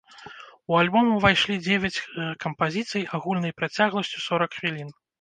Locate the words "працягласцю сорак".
3.63-4.51